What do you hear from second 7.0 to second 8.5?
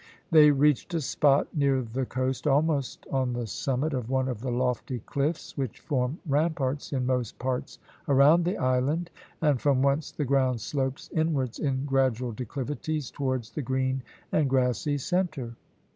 most parts around